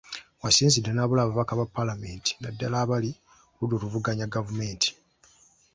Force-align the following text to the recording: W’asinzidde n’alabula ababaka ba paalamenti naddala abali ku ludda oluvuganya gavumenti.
W’asinzidde 0.41 0.89
n’alabula 0.93 1.21
ababaka 1.23 1.59
ba 1.59 1.67
paalamenti 1.75 2.31
naddala 2.41 2.75
abali 2.83 3.11
ku 3.53 3.59
ludda 3.69 3.75
oluvuganya 3.77 4.31
gavumenti. 4.35 4.89